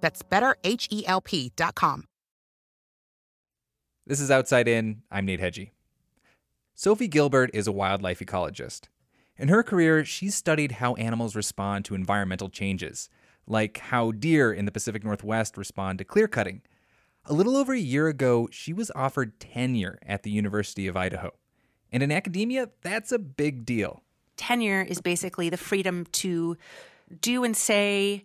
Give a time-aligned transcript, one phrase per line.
[0.00, 2.04] That's betterhelp.com.
[4.06, 5.02] This is Outside In.
[5.10, 5.70] I'm Nate Hegyi.
[6.74, 8.82] Sophie Gilbert is a wildlife ecologist.
[9.36, 13.10] In her career, she's studied how animals respond to environmental changes,
[13.46, 16.62] like how deer in the Pacific Northwest respond to clear cutting.
[17.26, 21.32] A little over a year ago, she was offered tenure at the University of Idaho.
[21.92, 24.02] And in academia, that's a big deal.
[24.36, 26.56] Tenure is basically the freedom to
[27.20, 28.24] do and say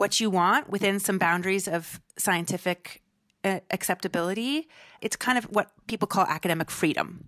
[0.00, 3.02] what you want within some boundaries of scientific
[3.44, 4.66] uh, acceptability.
[5.02, 7.26] It's kind of what people call academic freedom.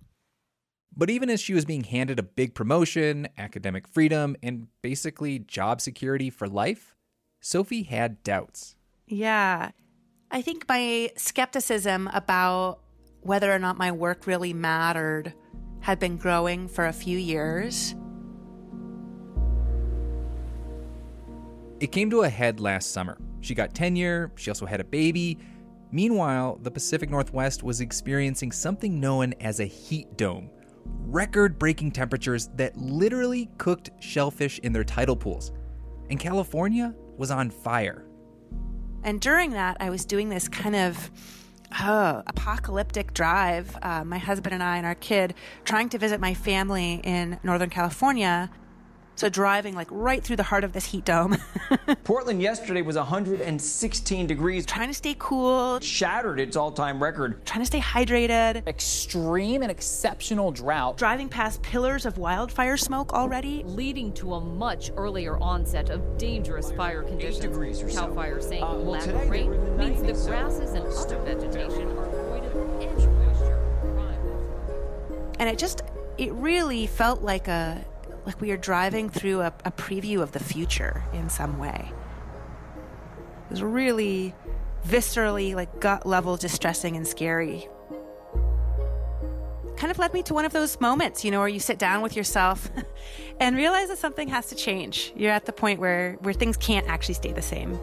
[0.97, 5.81] But even as she was being handed a big promotion, academic freedom, and basically job
[5.81, 6.95] security for life,
[7.41, 8.75] Sophie had doubts.
[9.05, 9.69] Yeah.
[10.31, 12.79] I think my skepticism about
[13.21, 15.31] whether or not my work really mattered
[15.81, 17.93] had been growing for a few years.
[21.83, 23.17] It came to a head last summer.
[23.41, 25.37] She got tenure, she also had a baby.
[25.91, 30.49] Meanwhile, the Pacific Northwest was experiencing something known as a heat dome
[30.85, 35.51] record breaking temperatures that literally cooked shellfish in their tidal pools.
[36.09, 38.05] And California was on fire.
[39.03, 41.11] And during that, I was doing this kind of
[41.81, 43.75] oh, apocalyptic drive.
[43.81, 45.33] Uh, my husband and I and our kid
[45.65, 48.49] trying to visit my family in Northern California.
[49.15, 51.37] So driving like right through the heart of this heat dome.
[52.03, 54.65] Portland yesterday was 116 degrees.
[54.65, 55.79] Trying to stay cool.
[55.79, 57.45] Shattered its all-time record.
[57.45, 58.67] Trying to stay hydrated.
[58.67, 60.97] Extreme and exceptional drought.
[60.97, 63.63] Driving past pillars of wildfire smoke already.
[63.65, 67.37] Leading to a much earlier onset of dangerous fire conditions.
[67.37, 68.07] Eight degrees or so.
[68.07, 68.15] Cal.
[68.15, 71.19] Fire saying Uh, well, lack of rain the means the 90s, so grasses and other
[71.19, 73.59] vegetation are void of any moisture.
[75.39, 75.81] And it just,
[76.17, 77.83] it really felt like a,
[78.25, 81.91] like we are driving through a, a preview of the future in some way.
[83.45, 84.33] It was really
[84.87, 87.67] viscerally, like gut level, distressing and scary.
[89.77, 92.01] Kind of led me to one of those moments, you know, where you sit down
[92.01, 92.69] with yourself
[93.39, 95.11] and realize that something has to change.
[95.15, 97.79] You're at the point where, where things can't actually stay the same.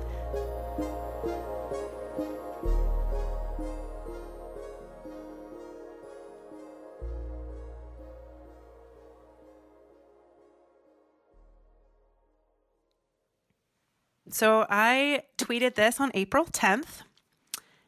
[14.33, 17.03] So I tweeted this on April 10th,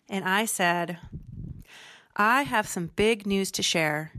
[0.08, 0.98] and I said,
[2.16, 4.12] I have some big news to share.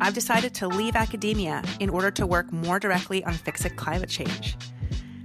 [0.00, 4.56] I've decided to leave academia in order to work more directly on fixing climate change.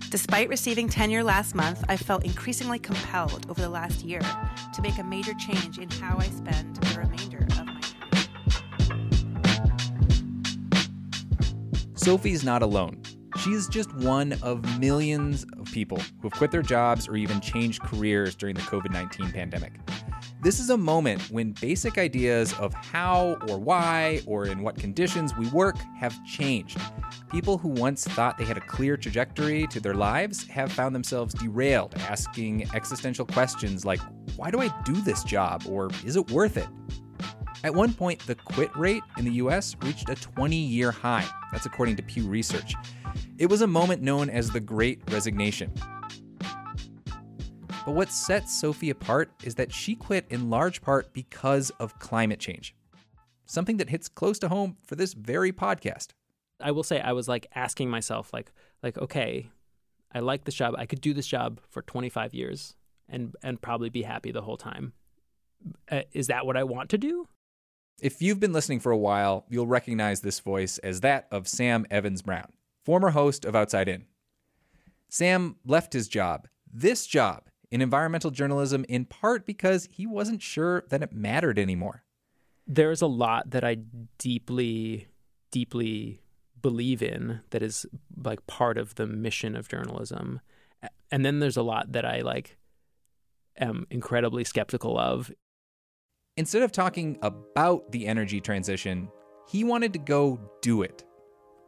[0.09, 4.19] Despite receiving tenure last month, I felt increasingly compelled over the last year
[4.73, 7.50] to make a major change in how I spend the remainder
[12.03, 12.99] Sophie's not alone.
[13.37, 17.83] She's just one of millions of people who have quit their jobs or even changed
[17.83, 19.73] careers during the COVID 19 pandemic.
[20.41, 25.37] This is a moment when basic ideas of how or why or in what conditions
[25.37, 26.81] we work have changed.
[27.29, 31.35] People who once thought they had a clear trajectory to their lives have found themselves
[31.35, 33.99] derailed, asking existential questions like,
[34.37, 35.65] why do I do this job?
[35.69, 36.67] Or is it worth it?
[37.63, 41.27] At one point, the quit rate in the US reached a 20 year high.
[41.51, 42.73] That's according to Pew Research.
[43.37, 45.71] It was a moment known as the Great Resignation.
[47.85, 52.39] But what sets Sophie apart is that she quit in large part because of climate
[52.39, 52.75] change.
[53.45, 56.09] Something that hits close to home for this very podcast.
[56.59, 59.49] I will say I was like asking myself like like okay,
[60.13, 60.75] I like this job.
[60.77, 62.75] I could do this job for 25 years
[63.09, 64.93] and and probably be happy the whole time.
[65.91, 67.27] Uh, is that what I want to do?
[68.01, 71.85] If you've been listening for a while, you'll recognize this voice as that of Sam
[71.91, 72.51] Evans Brown,
[72.83, 74.05] former host of Outside In.
[75.07, 80.83] Sam left his job, this job, in environmental journalism in part because he wasn't sure
[80.89, 82.03] that it mattered anymore.
[82.65, 83.77] There's a lot that I
[84.17, 85.07] deeply,
[85.51, 86.23] deeply
[86.59, 87.85] believe in that is
[88.17, 90.41] like part of the mission of journalism.
[91.11, 92.57] And then there's a lot that I like
[93.57, 95.31] am incredibly skeptical of.
[96.37, 99.09] Instead of talking about the energy transition,
[99.49, 101.03] he wanted to go do it.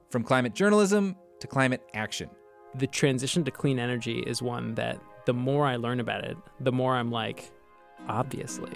[0.09, 2.29] From climate journalism to climate action.
[2.75, 6.71] The transition to clean energy is one that the more I learn about it, the
[6.71, 7.51] more I'm like,
[8.07, 8.71] obviously.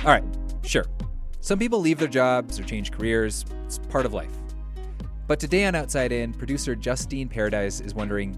[0.00, 0.24] All right,
[0.64, 0.86] sure.
[1.40, 4.36] Some people leave their jobs or change careers, it's part of life.
[5.28, 8.36] But today on Outside In, producer Justine Paradise is wondering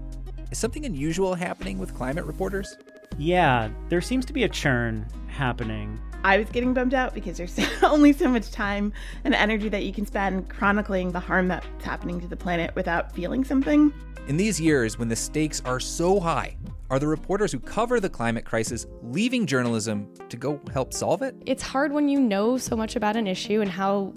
[0.51, 2.77] is something unusual happening with climate reporters?
[3.17, 5.99] Yeah, there seems to be a churn happening.
[6.23, 8.91] I was getting bummed out because there's only so much time
[9.23, 13.13] and energy that you can spend chronicling the harm that's happening to the planet without
[13.13, 13.93] feeling something.
[14.27, 16.57] In these years, when the stakes are so high,
[16.89, 21.35] are the reporters who cover the climate crisis leaving journalism to go help solve it?
[21.45, 24.13] It's hard when you know so much about an issue and how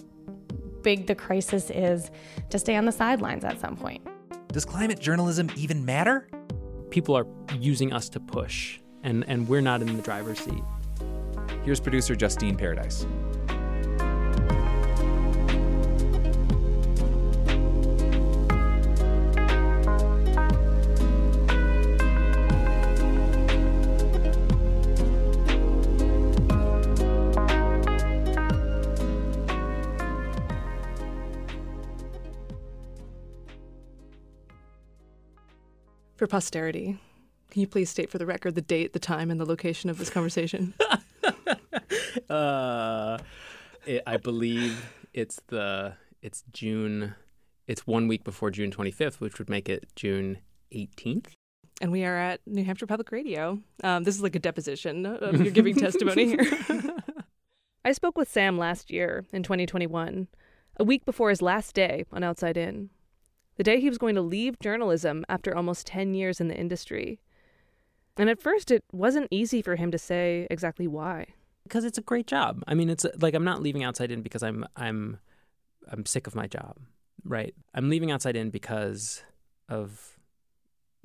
[0.82, 2.10] big the crisis is
[2.50, 4.02] to stay on the sidelines at some point.
[4.52, 6.28] Does climate journalism even matter?
[6.90, 7.26] People are
[7.58, 10.62] using us to push, and, and we're not in the driver's seat.
[11.64, 13.06] Here's producer Justine Paradise.
[36.32, 36.98] Posterity,
[37.50, 39.98] can you please state for the record the date, the time, and the location of
[39.98, 40.72] this conversation?
[42.30, 43.18] uh,
[43.84, 45.92] it, I believe it's the
[46.22, 47.14] it's June.
[47.66, 50.38] It's one week before June 25th, which would make it June
[50.74, 51.32] 18th.
[51.82, 53.58] And we are at New Hampshire Public Radio.
[53.84, 56.46] Um, this is like a deposition of your giving testimony here.
[57.84, 60.28] I spoke with Sam last year in 2021,
[60.80, 62.88] a week before his last day on Outside In,
[63.62, 67.20] the day he was going to leave journalism after almost 10 years in the industry.
[68.16, 71.26] And at first, it wasn't easy for him to say exactly why.
[71.62, 72.64] Because it's a great job.
[72.66, 75.20] I mean, it's like I'm not leaving Outside In because I'm I'm
[75.88, 76.76] I'm sick of my job,
[77.24, 77.54] right?
[77.72, 79.22] I'm leaving Outside In because
[79.68, 80.18] of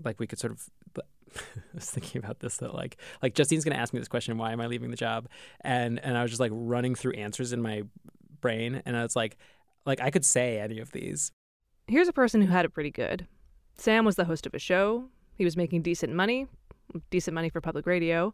[0.04, 0.68] like we could sort of.
[1.36, 4.52] I was thinking about this that like like Justine's gonna ask me this question, why
[4.52, 5.28] am I leaving the job?
[5.62, 7.84] And and I was just like running through answers in my
[8.42, 9.38] brain, and I was like,
[9.86, 11.32] like I could say any of these.
[11.90, 13.28] Here's a person who had it pretty good.
[13.76, 15.06] Sam was the host of a show.
[15.36, 16.48] He was making decent money,
[17.10, 18.34] decent money for public radio.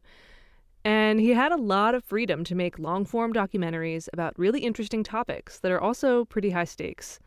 [0.83, 5.03] And he had a lot of freedom to make long form documentaries about really interesting
[5.03, 7.19] topics that are also pretty high stakes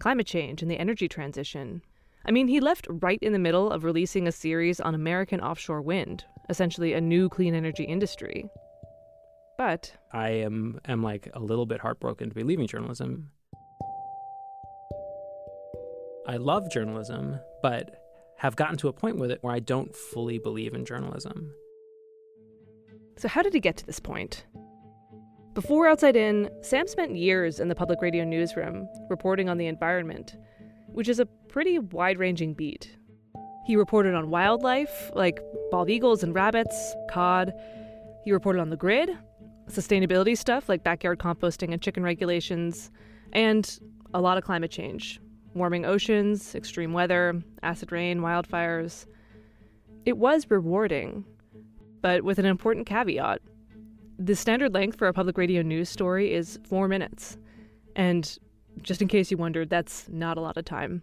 [0.00, 1.82] climate change and the energy transition.
[2.24, 5.82] I mean, he left right in the middle of releasing a series on American offshore
[5.82, 8.48] wind, essentially a new clean energy industry.
[9.56, 13.30] But I am am like a little bit heartbroken to be leaving journalism.
[16.28, 18.04] I love journalism, but
[18.36, 21.50] have gotten to a point with it where I don't fully believe in journalism.
[23.16, 24.44] So, how did he get to this point?
[25.54, 30.36] Before Outside In, Sam spent years in the public radio newsroom reporting on the environment,
[30.88, 32.94] which is a pretty wide ranging beat.
[33.66, 37.54] He reported on wildlife, like bald eagles and rabbits, cod.
[38.24, 39.10] He reported on the grid,
[39.68, 42.90] sustainability stuff like backyard composting and chicken regulations,
[43.32, 43.78] and
[44.12, 45.20] a lot of climate change
[45.54, 49.06] warming oceans, extreme weather, acid rain, wildfires.
[50.04, 51.24] It was rewarding,
[52.00, 53.40] but with an important caveat.
[54.18, 57.38] The standard length for a public radio news story is four minutes.
[57.94, 58.38] And
[58.82, 61.02] just in case you wondered, that's not a lot of time.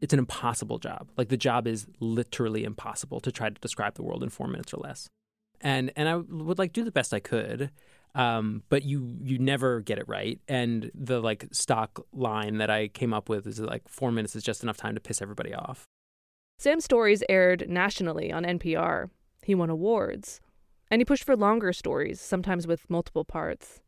[0.00, 1.08] It's an impossible job.
[1.16, 4.74] Like the job is literally impossible to try to describe the world in four minutes
[4.74, 5.08] or less.
[5.60, 7.70] And and I would like do the best I could,
[8.14, 10.40] um, but you you never get it right.
[10.48, 14.42] And the like stock line that I came up with is like four minutes is
[14.42, 15.84] just enough time to piss everybody off.
[16.58, 19.10] Sam's stories aired nationally on NPR.
[19.44, 20.40] He won awards,
[20.90, 23.80] and he pushed for longer stories, sometimes with multiple parts.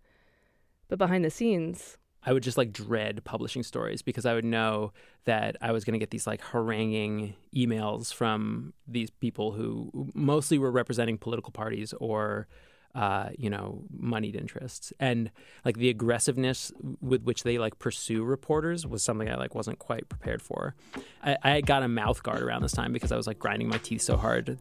[0.89, 4.93] But behind the scenes, I would just like dread publishing stories because I would know
[5.25, 10.59] that I was going to get these like haranguing emails from these people who mostly
[10.59, 12.49] were representing political parties or
[12.95, 14.93] uh, you know, moneyed interests.
[15.01, 15.31] And
[15.65, 20.09] like the aggressiveness with which they like pursue reporters was something I like wasn't quite
[20.09, 20.75] prepared for.
[21.23, 23.79] I, I got a mouth guard around this time because I was like grinding my
[23.79, 24.59] teeth so hard.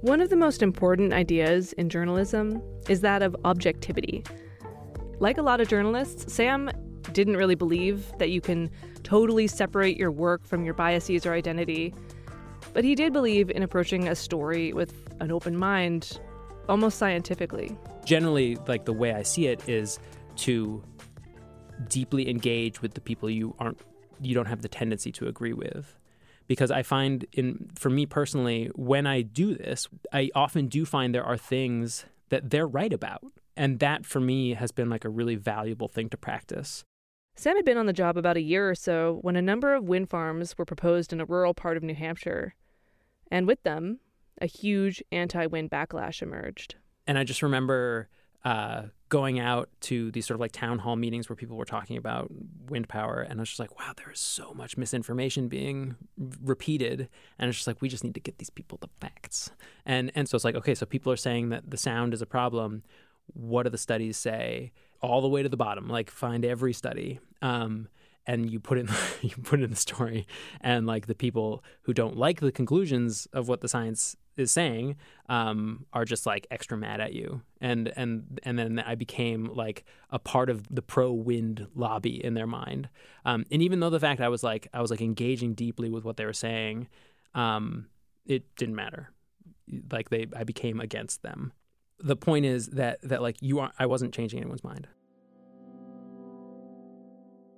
[0.00, 4.24] One of the most important ideas in journalism is that of objectivity.
[5.18, 6.70] Like a lot of journalists, Sam
[7.12, 8.70] didn't really believe that you can
[9.02, 11.94] totally separate your work from your biases or identity.
[12.72, 16.20] But he did believe in approaching a story with an open mind,
[16.68, 17.76] almost scientifically.
[18.04, 19.98] Generally, like the way I see it is
[20.36, 20.82] to
[21.88, 23.80] deeply engage with the people you aren't
[24.20, 25.96] you don't have the tendency to agree with
[26.48, 31.14] because I find in for me personally when I do this I often do find
[31.14, 33.22] there are things that they're right about
[33.56, 36.84] and that for me has been like a really valuable thing to practice
[37.38, 39.84] Sam had been on the job about a year or so when a number of
[39.84, 42.56] wind farms were proposed in a rural part of New Hampshire.
[43.30, 44.00] And with them,
[44.42, 46.74] a huge anti wind backlash emerged.
[47.06, 48.08] And I just remember
[48.44, 51.96] uh, going out to these sort of like town hall meetings where people were talking
[51.96, 52.28] about
[52.68, 53.20] wind power.
[53.20, 55.94] And I was just like, wow, there is so much misinformation being
[56.42, 57.08] repeated.
[57.38, 59.52] And it's just like, we just need to get these people the facts.
[59.86, 62.26] And, and so it's like, okay, so people are saying that the sound is a
[62.26, 62.82] problem.
[63.32, 64.72] What do the studies say?
[65.00, 67.20] All the way to the bottom, like find every study.
[67.42, 67.88] Um,
[68.26, 68.88] and you put in
[69.22, 70.26] you put in the story,
[70.60, 74.94] and like the people who don't like the conclusions of what the science is saying
[75.28, 79.84] um, are just like extra mad at you, and and and then I became like
[80.10, 82.88] a part of the pro wind lobby in their mind.
[83.24, 86.04] Um, and even though the fact I was like I was like engaging deeply with
[86.04, 86.88] what they were saying,
[87.34, 87.86] um,
[88.26, 89.10] it didn't matter.
[89.90, 91.52] Like they, I became against them
[92.00, 94.88] the point is that that like you are I wasn't changing anyone's mind.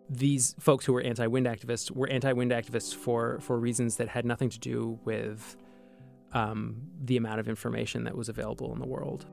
[0.08, 4.48] These folks who were anti-wind activists were anti-wind activists for for reasons that had nothing
[4.50, 5.56] to do with
[6.32, 9.26] um, the amount of information that was available in the world.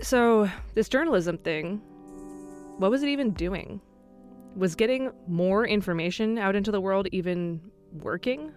[0.00, 1.78] So this journalism thing,
[2.78, 3.80] what was it even doing?
[4.54, 7.60] Was getting more information out into the world even
[7.92, 8.52] working?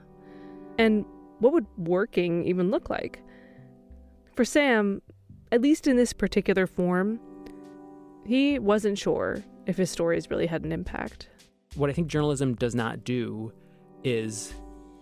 [0.77, 1.05] And
[1.41, 3.21] what would working even look like?
[4.35, 5.01] For Sam,
[5.51, 7.19] at least in this particular form,
[8.25, 11.27] he wasn't sure if his stories really had an impact.
[11.75, 13.51] What I think journalism does not do
[14.03, 14.53] is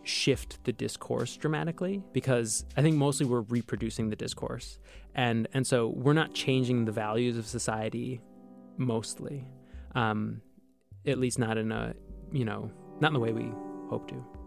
[0.03, 4.79] shift the discourse dramatically because I think mostly we're reproducing the discourse.
[5.15, 8.21] And and so we're not changing the values of society
[8.77, 9.45] mostly.
[9.93, 10.41] Um,
[11.05, 11.93] at least not in a,
[12.31, 13.51] you know, not in the way we
[13.89, 14.38] hope to.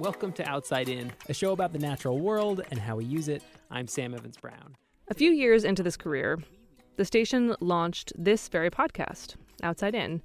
[0.00, 3.42] Welcome to Outside In, a show about the natural world and how we use it.
[3.70, 4.74] I'm Sam Evans Brown.
[5.08, 6.38] A few years into this career,
[6.96, 10.22] the station launched this very podcast, Outside In,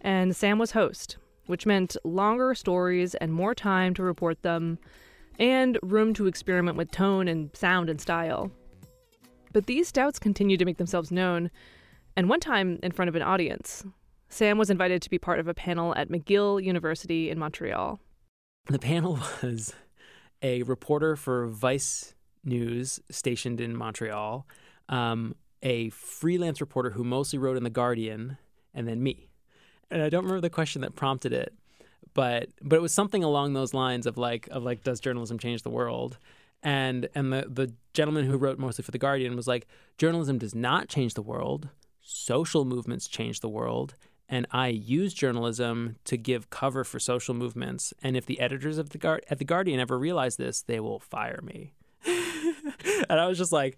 [0.00, 1.16] and Sam was host,
[1.46, 4.78] which meant longer stories and more time to report them,
[5.40, 8.52] and room to experiment with tone and sound and style.
[9.52, 11.50] But these doubts continued to make themselves known,
[12.14, 13.84] and one time in front of an audience,
[14.28, 17.98] Sam was invited to be part of a panel at McGill University in Montreal.
[18.68, 19.74] The panel was
[20.42, 24.46] a reporter for Vice News stationed in Montreal,
[24.88, 28.38] um, a freelance reporter who mostly wrote in The Guardian,
[28.74, 29.28] and then me.
[29.90, 31.54] And I don't remember the question that prompted it,
[32.14, 35.62] but but it was something along those lines of like of like does journalism change
[35.62, 36.18] the world?
[36.62, 39.66] And and the the gentleman who wrote mostly for The Guardian was like
[39.98, 41.68] journalism does not change the world.
[42.00, 43.94] Social movements change the world,
[44.28, 47.94] and I use journalism to give cover for social movements.
[48.02, 50.98] And if the editors of the Guard- at the Guardian ever realize this, they will
[50.98, 51.74] fire me.
[52.06, 53.76] and I was just like,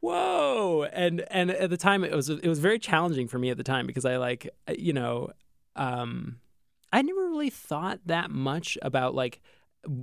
[0.00, 3.56] "Whoa!" And and at the time, it was it was very challenging for me at
[3.56, 5.30] the time because I like you know,
[5.76, 6.40] um,
[6.92, 9.40] I never really thought that much about like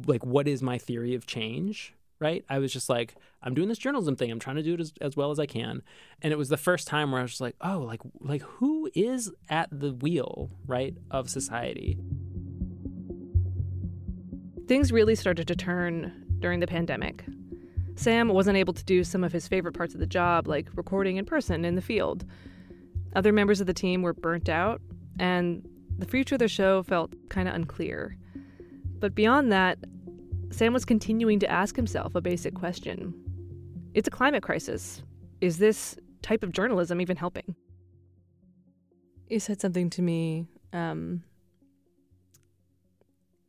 [0.05, 2.45] like what is my theory of change, right?
[2.49, 4.31] I was just like, I'm doing this journalism thing.
[4.31, 5.83] I'm trying to do it as, as well as I can.
[6.21, 8.89] And it was the first time where I was just like, oh, like like who
[8.95, 11.99] is at the wheel, right, of society?
[14.67, 17.23] Things really started to turn during the pandemic.
[17.95, 21.17] Sam wasn't able to do some of his favorite parts of the job, like recording
[21.17, 22.25] in person in the field.
[23.15, 24.81] Other members of the team were burnt out,
[25.19, 25.65] and
[25.97, 28.17] the future of the show felt kind of unclear.
[28.99, 29.77] But beyond that,
[30.55, 33.13] Sam was continuing to ask himself a basic question
[33.93, 35.03] It's a climate crisis.
[35.41, 37.55] Is this type of journalism even helping?
[39.27, 40.47] You said something to me.
[40.71, 41.23] Um,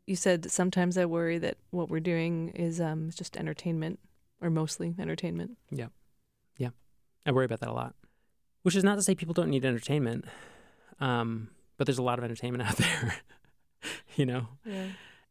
[0.09, 4.01] you said sometimes I worry that what we're doing is um, just entertainment,
[4.41, 5.53] or mostly entertainment.
[5.71, 5.89] Yeah.
[6.59, 6.71] Yeah.
[7.25, 7.95] I worry about that a lot.
[8.63, 10.25] Which is not to say people don't need entertainment.
[10.99, 13.15] Um, but there's a lot of entertainment out there.
[14.17, 14.49] you know?
[14.65, 14.87] Yeah.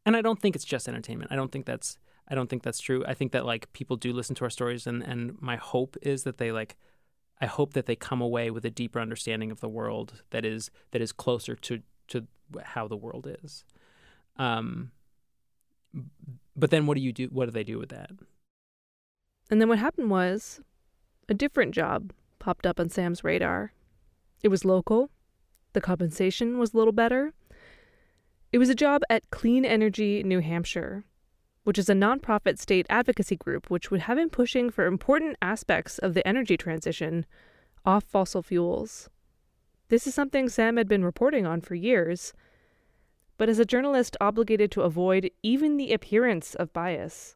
[0.05, 1.31] And I don't think it's just entertainment.
[1.31, 1.97] I don't think that's
[2.27, 3.03] I don't think that's true.
[3.07, 6.23] I think that like people do listen to our stories and and my hope is
[6.23, 6.75] that they like
[7.41, 10.71] I hope that they come away with a deeper understanding of the world that is
[10.91, 12.27] that is closer to to
[12.63, 13.65] how the world is.
[14.37, 14.91] Um
[16.55, 18.11] but then what do you do what do they do with that?
[19.49, 20.61] And then what happened was
[21.29, 23.73] a different job popped up on Sam's radar.
[24.43, 25.09] It was local.
[25.73, 27.33] The compensation was a little better.
[28.55, 31.03] It was a job at Clean Energy New Hampshire,
[31.65, 35.97] which is a nonprofit state advocacy group which would have been pushing for important aspects
[35.97, 37.25] of the energy transition
[37.85, 39.09] off fossil fuels.
[39.89, 42.31] This is something Sam had been reporting on for years,
[43.37, 47.35] but as a journalist obligated to avoid even the appearance of bias,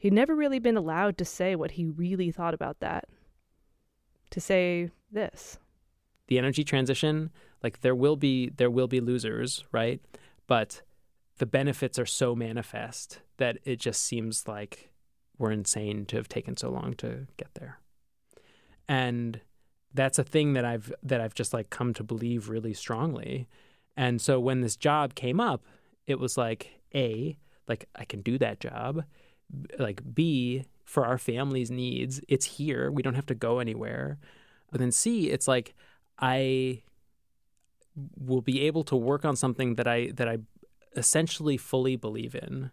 [0.00, 3.04] he'd never really been allowed to say what he really thought about that.
[4.30, 5.58] To say this
[6.28, 7.30] the energy transition
[7.62, 10.00] like there will be there will be losers right
[10.46, 10.82] but
[11.38, 14.90] the benefits are so manifest that it just seems like
[15.38, 17.78] we're insane to have taken so long to get there.
[18.88, 19.40] And
[19.94, 23.48] that's a thing that i've that i've just like come to believe really strongly.
[23.96, 25.64] And so when this job came up
[26.06, 27.36] it was like a
[27.68, 29.04] like i can do that job.
[29.78, 32.90] Like b for our family's needs it's here.
[32.90, 34.18] We don't have to go anywhere.
[34.70, 35.74] But then c it's like
[36.18, 36.82] I
[38.18, 40.38] will be able to work on something that I that I
[40.96, 42.70] essentially fully believe in.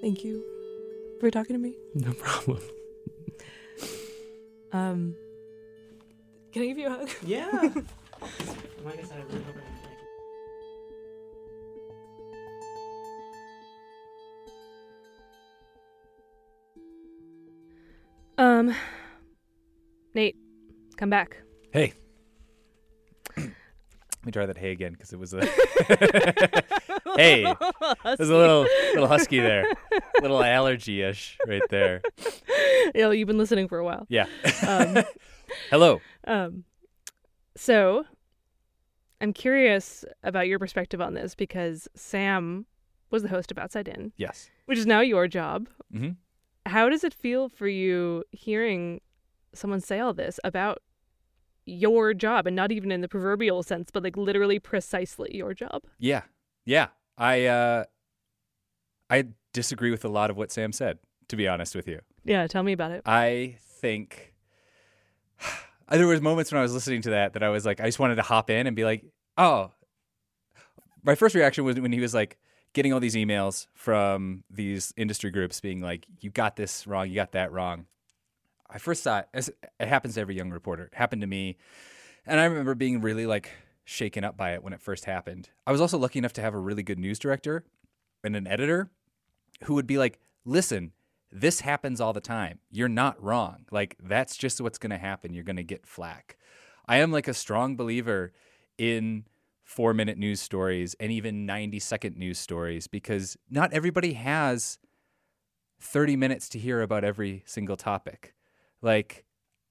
[0.00, 0.44] Thank you
[1.20, 1.76] for talking to me.
[1.94, 2.60] No problem.
[4.72, 5.14] um,
[6.52, 7.10] can I give you a hug?
[7.24, 7.72] Yeah.
[18.62, 18.74] Um,
[20.14, 20.36] Nate,
[20.96, 21.42] come back.
[21.72, 21.94] Hey.
[23.36, 25.40] Let me try that hey again because it was a
[27.16, 27.42] hey.
[27.42, 29.64] There's a little little husky there,
[30.20, 32.02] little allergy ish right there.
[32.94, 34.06] Yeah, you've been listening for a while.
[34.08, 34.26] Yeah.
[34.66, 35.04] Um,
[35.70, 36.00] Hello.
[36.26, 36.64] Um,
[37.56, 38.04] so
[39.20, 42.66] I'm curious about your perspective on this because Sam
[43.10, 44.12] was the host of Outside In.
[44.16, 44.50] Yes.
[44.66, 45.68] Which is now your job.
[45.94, 46.10] Mm-hmm.
[46.66, 49.00] How does it feel for you hearing
[49.54, 50.78] someone say all this about
[51.64, 55.82] your job and not even in the proverbial sense, but like literally precisely your job?
[55.98, 56.22] Yeah.
[56.64, 56.88] Yeah.
[57.18, 57.84] I uh
[59.10, 60.98] I disagree with a lot of what Sam said,
[61.28, 62.00] to be honest with you.
[62.24, 63.02] Yeah, tell me about it.
[63.04, 64.34] I think
[65.90, 67.98] there was moments when I was listening to that that I was like, I just
[67.98, 69.04] wanted to hop in and be like,
[69.36, 69.72] oh.
[71.04, 72.38] My first reaction was when he was like
[72.72, 77.14] getting all these emails from these industry groups being like, you got this wrong, you
[77.14, 77.86] got that wrong.
[78.68, 80.84] I first thought as it happens to every young reporter.
[80.84, 81.58] It happened to me.
[82.26, 83.50] And I remember being really like
[83.84, 85.50] shaken up by it when it first happened.
[85.66, 87.64] I was also lucky enough to have a really good news director
[88.24, 88.90] and an editor
[89.64, 90.92] who would be like, listen,
[91.30, 92.60] this happens all the time.
[92.70, 93.64] You're not wrong.
[93.70, 95.34] Like, that's just what's going to happen.
[95.34, 96.36] You're going to get flack.
[96.86, 98.32] I am like a strong believer
[98.78, 99.24] in
[99.72, 104.78] four minute news stories and even 90 second news stories because not everybody has
[105.80, 108.34] 30 minutes to hear about every single topic.
[108.82, 109.24] Like,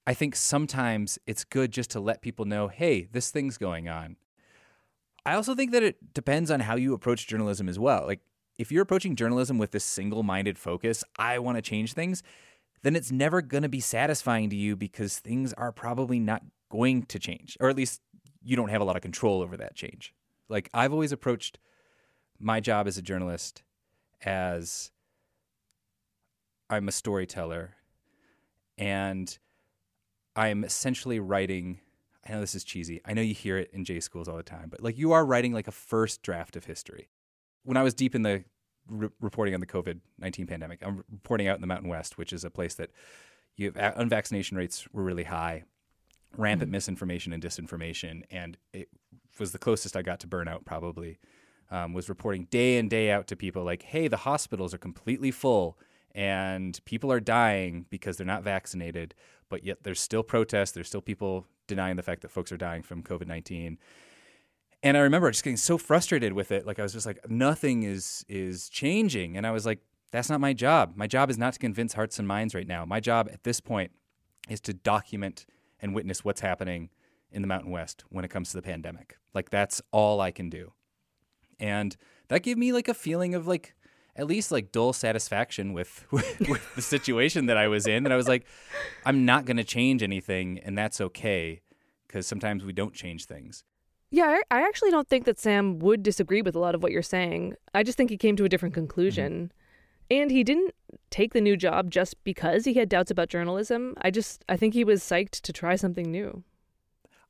[0.04, 4.16] I think sometimes it's good just to let people know, hey, this thing's going on.
[5.24, 8.04] I also think that it depends on how you approach journalism as well.
[8.04, 8.20] Like,
[8.58, 12.24] if you're approaching journalism with this single minded focus, I want to change things,
[12.82, 17.04] then it's never going to be satisfying to you because things are probably not going
[17.04, 18.00] to change, or at least
[18.44, 20.14] you don't have a lot of control over that change.
[20.48, 21.58] Like, I've always approached
[22.38, 23.62] my job as a journalist
[24.24, 24.90] as
[26.68, 27.74] I'm a storyteller
[28.78, 29.36] and
[30.34, 31.80] I'm essentially writing.
[32.26, 33.00] I know this is cheesy.
[33.04, 35.24] I know you hear it in J schools all the time, but like you are
[35.24, 37.08] writing like a first draft of history.
[37.64, 38.44] When I was deep in the
[38.88, 42.32] re- reporting on the COVID 19 pandemic, I'm reporting out in the Mountain West, which
[42.32, 42.90] is a place that
[43.56, 45.64] you have unvaccination rates were really high,
[46.36, 46.72] rampant mm-hmm.
[46.72, 48.22] misinformation and disinformation.
[48.30, 48.88] And it
[49.38, 51.18] was the closest I got to burnout, probably.
[51.70, 55.30] Um, was reporting day in, day out to people like, hey, the hospitals are completely
[55.30, 55.78] full
[56.14, 59.14] and people are dying because they're not vaccinated,
[59.48, 60.72] but yet there's still protests.
[60.72, 63.78] There's still people denying the fact that folks are dying from COVID 19
[64.82, 66.66] and I remember just getting so frustrated with it.
[66.66, 70.40] Like I was just like, nothing is is changing, and I was like, that's not
[70.40, 70.92] my job.
[70.96, 72.84] My job is not to convince hearts and minds right now.
[72.84, 73.92] My job at this point
[74.48, 75.46] is to document
[75.82, 76.88] and witness what's happening
[77.30, 79.18] in the Mountain West when it comes to the pandemic.
[79.34, 80.72] Like that's all I can do,
[81.60, 81.96] and
[82.28, 83.74] that gave me like a feeling of like
[84.16, 88.04] at least like dull satisfaction with, with, with the situation that I was in.
[88.04, 88.46] And I was like,
[89.04, 91.62] I'm not going to change anything, and that's okay
[92.06, 93.64] because sometimes we don't change things.
[94.10, 97.00] Yeah, I actually don't think that Sam would disagree with a lot of what you're
[97.00, 97.54] saying.
[97.72, 99.32] I just think he came to a different conclusion.
[99.32, 99.61] Mm-hmm.
[100.12, 100.74] And he didn't
[101.08, 103.94] take the new job just because he had doubts about journalism.
[104.02, 106.42] I just I think he was psyched to try something new.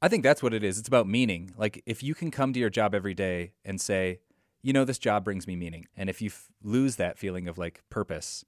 [0.03, 0.81] I think that's what it is.
[0.81, 1.53] It's about meaning.
[1.57, 4.19] Like if you can come to your job every day and say,
[4.63, 5.87] you know, this job brings me meaning.
[5.97, 8.45] And if you f- lose that feeling of like purpose,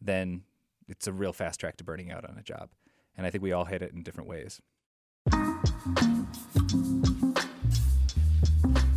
[0.00, 0.44] then
[0.88, 2.70] it's a real fast track to burning out on a job.
[3.14, 4.62] And I think we all hit it in different ways.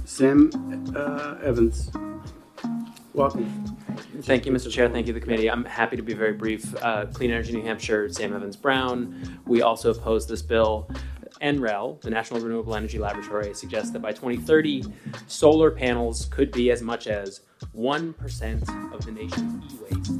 [0.06, 0.50] Sam
[0.96, 1.92] uh, Evans,
[3.14, 3.73] welcome.
[4.22, 4.72] Thank you, Mr.
[4.72, 4.88] Chair.
[4.90, 5.50] Thank you, the committee.
[5.50, 6.76] I'm happy to be very brief.
[6.84, 9.40] Uh, Clean Energy New Hampshire, Sam Evans Brown.
[9.46, 10.90] We also oppose this bill.
[11.42, 14.86] NREL, the National Renewable Energy Laboratory, suggests that by 2030,
[15.28, 17.42] solar panels could be as much as
[17.76, 20.12] 1% of the nation's e waste.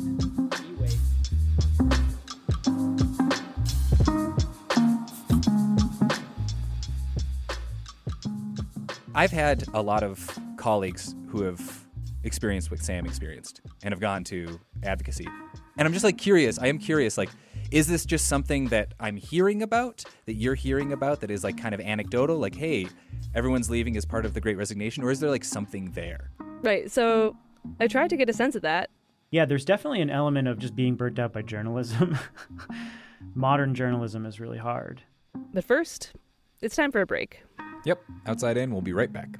[9.16, 10.28] I've had a lot of
[10.58, 11.83] colleagues who have
[12.24, 15.28] experienced what Sam experienced and have gone to advocacy.
[15.78, 16.60] And I'm just like curious.
[16.60, 17.30] I am curious, like,
[17.72, 21.58] is this just something that I'm hearing about, that you're hearing about, that is like
[21.58, 22.38] kind of anecdotal?
[22.38, 22.88] Like, hey,
[23.34, 25.04] everyone's leaving as part of the great resignation?
[25.04, 26.30] Or is there like something there?
[26.62, 26.92] Right.
[26.92, 27.36] So
[27.80, 28.90] I tried to get a sense of that.
[29.32, 32.18] Yeah, there's definitely an element of just being burnt out by journalism.
[33.34, 35.02] Modern journalism is really hard.
[35.54, 36.14] But first,
[36.62, 37.42] it's time for a break.
[37.86, 38.72] Yep, Outside In.
[38.72, 39.40] We'll be right back.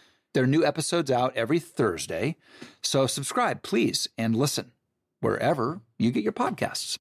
[0.33, 2.37] There are new episodes out every Thursday.
[2.81, 4.71] So subscribe, please, and listen
[5.19, 6.97] wherever you get your podcasts.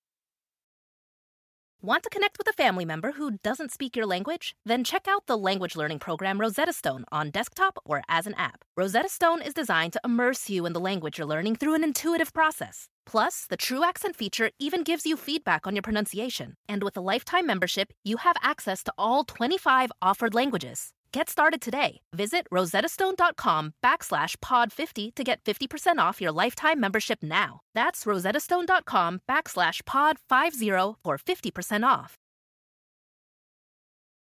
[1.82, 4.54] Want to connect with a family member who doesn't speak your language?
[4.66, 8.66] Then check out the language learning program Rosetta Stone on desktop or as an app.
[8.76, 12.34] Rosetta Stone is designed to immerse you in the language you're learning through an intuitive
[12.34, 12.88] process.
[13.06, 16.54] Plus, the True Accent feature even gives you feedback on your pronunciation.
[16.68, 20.90] And with a lifetime membership, you have access to all 25 offered languages.
[21.12, 22.02] Get started today.
[22.14, 27.62] Visit rosettastone.com backslash pod50 to get 50% off your lifetime membership now.
[27.74, 32.14] That's rosettastone.com backslash pod50 for 50% off.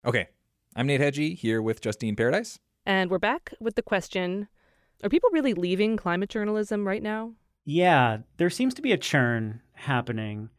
[0.03, 0.29] Okay,
[0.75, 2.57] I'm Nate Hegyi here with Justine Paradise.
[2.87, 4.47] And we're back with the question
[5.03, 7.33] Are people really leaving climate journalism right now?
[7.65, 10.49] Yeah, there seems to be a churn happening.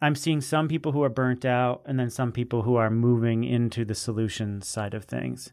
[0.00, 3.44] I'm seeing some people who are burnt out and then some people who are moving
[3.44, 5.52] into the solutions side of things.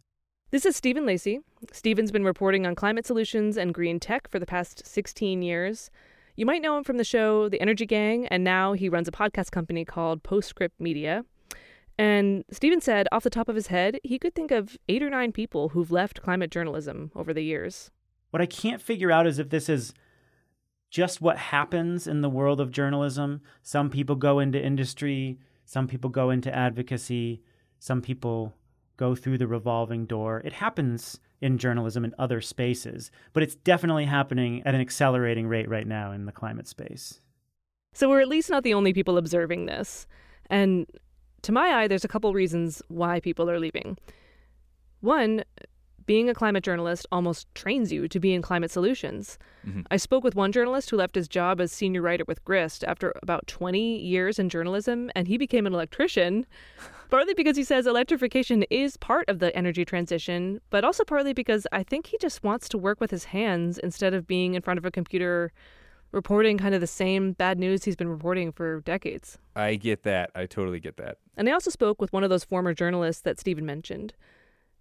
[0.54, 1.40] This is Stephen Lacey.
[1.72, 5.90] Stephen's been reporting on climate solutions and green tech for the past 16 years.
[6.36, 9.12] You might know him from the show The Energy Gang, and now he runs a
[9.12, 11.26] podcast company called Postscript Media.
[11.98, 15.10] And Stephen said, off the top of his head, he could think of eight or
[15.10, 17.90] nine people who've left climate journalism over the years.
[18.30, 19.92] What I can't figure out is if this is
[20.92, 23.42] just what happens in the world of journalism.
[23.64, 27.42] Some people go into industry, some people go into advocacy,
[27.80, 28.54] some people
[29.04, 30.42] go through the revolving door.
[30.46, 35.68] It happens in journalism and other spaces, but it's definitely happening at an accelerating rate
[35.68, 37.20] right now in the climate space.
[37.94, 40.08] So we're at least not the only people observing this.
[40.50, 40.88] And
[41.42, 43.98] to my eye, there's a couple reasons why people are leaving.
[45.02, 45.44] One,
[46.06, 49.38] being a climate journalist almost trains you to be in climate solutions.
[49.68, 49.86] Mhm.
[49.92, 53.14] I spoke with one journalist who left his job as senior writer with Grist after
[53.22, 56.46] about 20 years in journalism, and he became an electrician.
[57.10, 61.68] partly because he says electrification is part of the energy transition, but also partly because
[61.72, 64.80] I think he just wants to work with his hands instead of being in front
[64.80, 65.52] of a computer
[66.12, 69.38] reporting kind of the same bad news he's been reporting for decades.
[69.56, 70.32] I get that.
[70.34, 71.18] I totally get that.
[71.38, 74.14] And I also spoke with one of those former journalists that Stephen mentioned.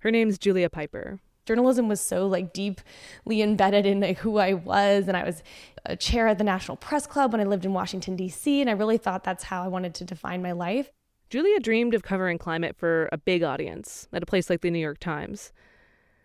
[0.02, 1.20] Her name's Julia Pyper.
[1.46, 5.44] journalism was so like deeply embedded in like who I was and I was
[5.84, 8.72] a chair at the National Press Club when I lived in Washington DC and I
[8.72, 10.90] really thought that's how I wanted to define my life.
[11.30, 14.80] Julia dreamed of covering climate for a big audience at a place like the New
[14.80, 15.52] York Times.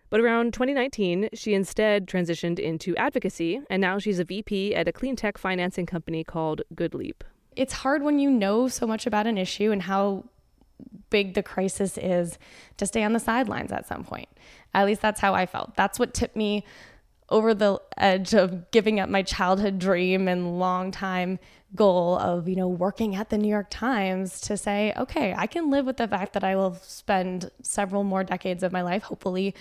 [0.10, 4.92] But around 2019, she instead transitioned into advocacy, and now she's a VP at a
[4.92, 7.22] clean tech financing company called GoodLeap.
[7.56, 10.26] It's hard when you know so much about an issue and how
[11.10, 12.38] big the crisis is
[12.78, 14.30] to stay on the sidelines at some point.
[14.74, 15.76] At least that's how I felt.
[15.76, 16.64] That's what tipped me
[17.30, 21.40] over the edge of giving up my childhood dream and long time
[21.76, 25.70] goal of, you know, working at the New York Times to say, okay, I can
[25.70, 29.54] live with the fact that I will spend several more decades of my life, hopefully,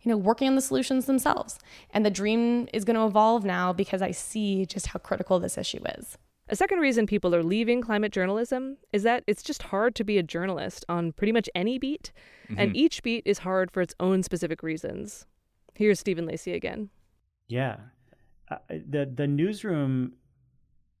[0.00, 1.60] you know, working on the solutions themselves.
[1.90, 5.56] And the dream is going to evolve now because I see just how critical this
[5.56, 6.18] issue is.
[6.48, 10.18] A second reason people are leaving climate journalism is that it's just hard to be
[10.18, 12.12] a journalist on pretty much any beat,
[12.48, 12.76] and Mhm.
[12.76, 15.26] each beat is hard for its own specific reasons.
[15.74, 16.90] Here's Stephen Lacey again.
[17.48, 17.78] Yeah.
[18.48, 20.14] Uh, the the newsroom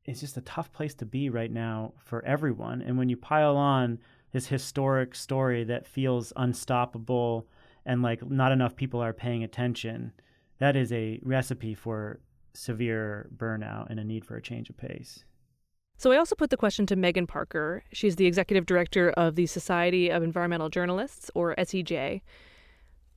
[0.06, 2.80] is just a tough place to be right now for everyone.
[2.82, 3.98] And when you pile on
[4.32, 7.46] this historic story that feels unstoppable
[7.84, 10.12] and like not enough people are paying attention,
[10.58, 12.20] that is a recipe for
[12.54, 15.24] severe burnout and a need for a change of pace.
[16.02, 17.84] So I also put the question to Meaghan Parker.
[17.92, 22.22] She's the executive director of the Society of Environmental Journalists, or SEJ.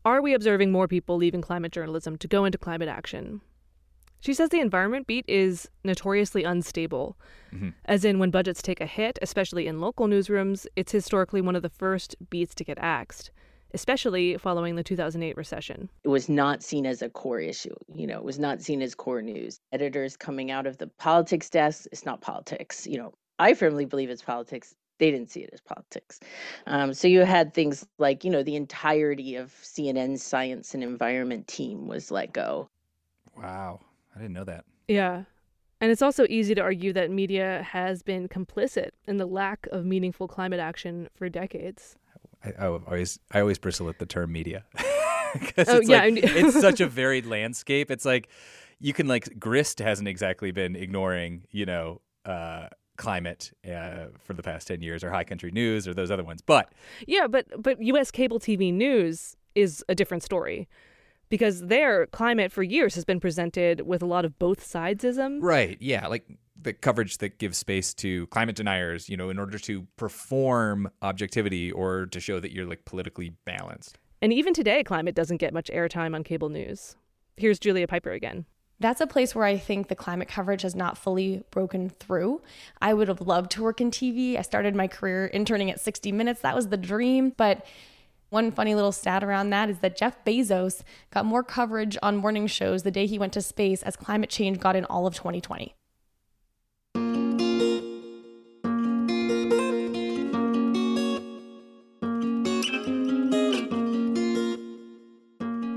[0.05, 3.41] Are we observing more people leaving climate journalism to go into climate action?
[4.19, 7.17] She says the environment beat is notoriously unstable.
[7.51, 7.73] Mhm.
[7.85, 11.63] As in, when budgets take a hit, especially in local newsrooms, it's historically one of
[11.63, 13.31] the first beats to get axed,
[13.75, 15.89] especially following the 2008 recession.
[16.03, 17.75] it was not seen as a core issue.
[17.93, 19.59] You know, it was not seen as core news.
[19.73, 22.87] Editors coming out of the politics desk, it's not politics.
[22.87, 24.73] You know, I firmly believe it's politics.
[24.97, 26.21] They didn't see it as politics.
[26.67, 31.47] Um, so you had things like, you know, the entirety of CNN's science and environment
[31.49, 32.69] team was let go.
[33.37, 33.81] Wow.
[34.15, 34.63] I didn't know that.
[34.87, 35.23] Yeah.
[35.81, 39.85] And it's also easy to argue that media has been complicit in the lack of
[39.85, 41.97] meaningful climate action for decades.
[42.45, 44.65] I, I always I always bristle at the term media.
[45.35, 47.91] Oh, it's yeah, like, it's such a varied landscape.
[47.91, 48.29] It's like
[48.79, 54.41] you can like grist hasn't exactly been ignoring, you know, uh, climate uh, for the
[54.41, 56.41] past 10 years or high country news or those other ones.
[56.41, 56.71] But
[57.05, 60.67] Yeah, but but US cable TV news is a different story.
[61.35, 65.39] Because their climate for years has been presented with a lot of both sidesism.
[65.41, 65.77] Right.
[65.81, 66.07] Yeah.
[66.07, 66.25] Like
[66.61, 71.73] the coverage that gives space to climate deniers, you know, in order to perform objectivity
[71.73, 73.97] or to show that you're like politically balanced.
[74.21, 76.95] And even today, climate doesn't get much airtime on cable news.
[77.35, 78.45] Here's Julia Pyper again.
[78.79, 82.41] That's a place where I think the climate coverage has not fully broken through.
[82.81, 84.37] I would have loved to work in TV.
[84.37, 86.39] I started my career interning at 60 Minutes.
[86.43, 87.33] That was the dream.
[87.35, 87.65] But
[88.35, 92.47] one funny little stat around that is that Jeff Bezos got more coverage on morning
[92.47, 95.73] shows the day he went to space as climate change got in all of 2020.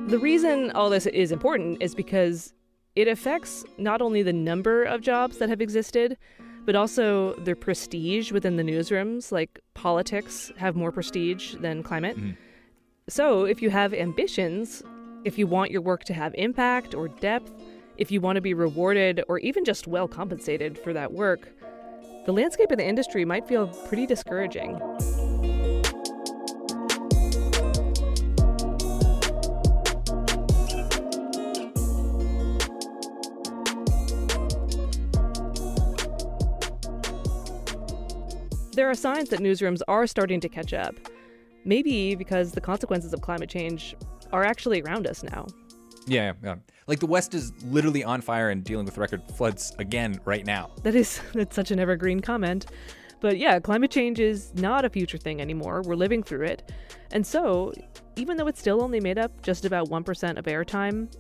[0.09, 2.55] The reason all this is important is because
[2.97, 6.19] it affects not only the number of jobs that have existed,
[6.67, 9.31] but also their prestige within the newsrooms.
[9.31, 12.17] Like politics have more prestige than climate.
[12.17, 12.48] Mm-hmm.
[13.11, 14.83] So if you have ambitions,
[15.25, 17.51] if you want your work to have impact or depth,
[17.97, 21.49] if you want to be rewarded or even just well compensated for that work,
[22.27, 24.79] the landscape of the industry might feel pretty discouraging.
[38.75, 40.95] There are signs that newsrooms are starting to catch up.
[41.69, 43.95] Maybe because the consequences of climate change
[44.33, 45.47] are actually around us now.
[46.07, 46.55] Yeah, yeah.
[46.87, 50.71] Like the West is literally on fire and dealing with record floods again right now.
[50.83, 52.65] That is that's such an evergreen comment.
[53.21, 55.83] But yeah, climate change is not a future thing anymore.
[55.85, 56.73] We're living through it.
[57.11, 57.75] And so,
[58.17, 61.13] even though it's still only made up just about 1% of airtime,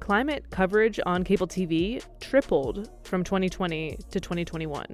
[0.00, 4.84] climate coverage on cable TV tripled from 2020 to 2021.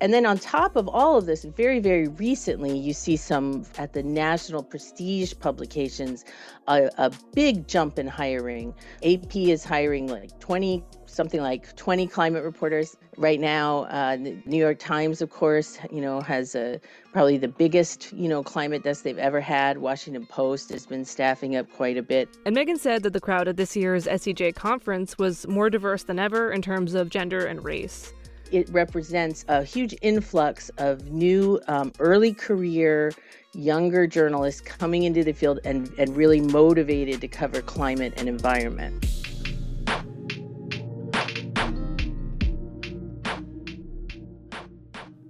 [0.00, 3.92] And then on top of all of this, very, very recently, you see some at
[3.92, 6.24] the national prestige publications,
[6.68, 8.74] a, a big jump in hiring.
[9.02, 13.84] AP is hiring like 20, something like 20 climate reporters right now.
[13.84, 16.80] Uh, the New York Times, of course, you know, has a,
[17.12, 19.78] probably the biggest, you know, climate desk they've ever had.
[19.78, 22.28] Washington Post has been staffing up quite a bit.
[22.46, 26.20] And Meaghan said that the crowd at this year's SEJ conference was more diverse than
[26.20, 28.12] ever in terms of gender and race
[28.52, 33.12] it represents a huge influx of new um, early career
[33.54, 39.04] younger journalists coming into the field and, and really motivated to cover climate and environment.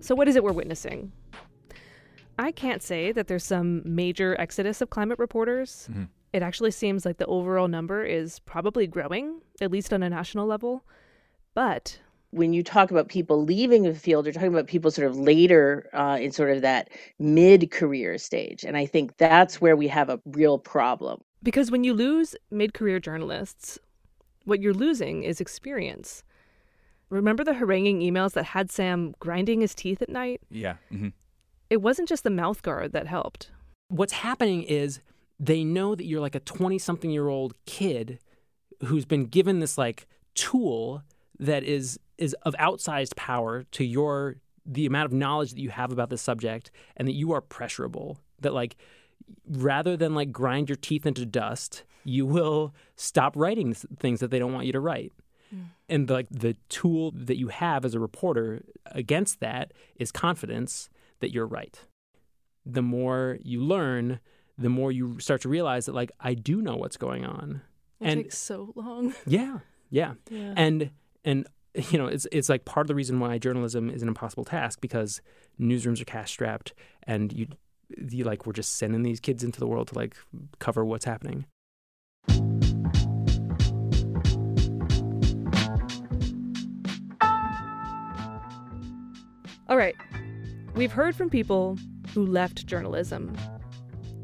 [0.00, 1.12] So, what is it we're witnessing?
[2.38, 5.88] I can't say that there's some major exodus of climate reporters.
[5.90, 6.04] Mm-hmm.
[6.32, 10.46] It actually seems like the overall number is probably growing, at least on a national
[10.46, 10.84] level.
[11.54, 11.98] But
[12.30, 15.88] when you talk about people leaving the field, you're talking about people sort of later
[15.92, 18.64] uh, in sort of that mid career stage.
[18.64, 21.22] And I think that's where we have a real problem.
[21.42, 23.78] Because when you lose mid career journalists,
[24.44, 26.22] what you're losing is experience.
[27.10, 30.42] Remember the haranguing emails that had Sam grinding his teeth at night?
[30.50, 30.76] Yeah.
[30.92, 31.08] Mm-hmm.
[31.70, 33.50] It wasn't just the mouth guard that helped.
[33.88, 35.00] What's happening is
[35.40, 38.18] they know that you're like a 20 something year old kid
[38.84, 41.02] who's been given this like tool
[41.38, 45.92] that is is of outsized power to your the amount of knowledge that you have
[45.92, 48.76] about the subject and that you are pressurable that like
[49.48, 54.38] rather than like grind your teeth into dust you will stop writing things that they
[54.38, 55.12] don't want you to write.
[55.54, 55.64] Mm.
[55.88, 61.32] and like the tool that you have as a reporter against that is confidence that
[61.32, 61.86] you're right.
[62.66, 64.20] The more you learn
[64.58, 67.62] the more you start to realize that like i do know what's going on.
[68.00, 69.14] It and takes so long.
[69.26, 70.52] Yeah yeah, yeah.
[70.56, 70.90] and
[71.24, 71.46] and
[71.90, 74.80] you know, it's it's like part of the reason why journalism is an impossible task
[74.80, 75.20] because
[75.60, 77.46] newsrooms are cash strapped, and you,
[78.10, 80.16] you like we're just sending these kids into the world to like
[80.58, 81.44] cover what's happening.
[89.68, 89.94] All right,
[90.74, 91.78] we've heard from people
[92.12, 93.36] who left journalism,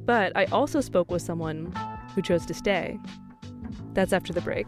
[0.04, 1.72] but I also spoke with someone
[2.14, 2.98] who chose to stay.
[3.92, 4.66] That's after the break.